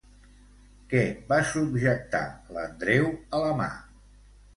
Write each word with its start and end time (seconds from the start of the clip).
Què 0.93 1.01
va 1.31 1.37
subjectar 1.49 2.21
l'Andreu 2.55 3.05
a 3.11 3.43
la 3.45 3.53
mà? 3.61 3.69